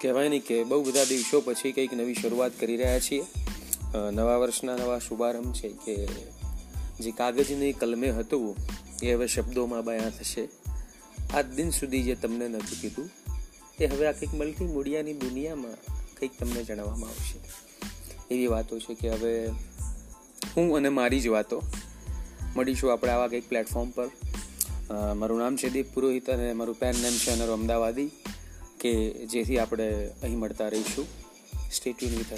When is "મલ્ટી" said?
14.34-14.64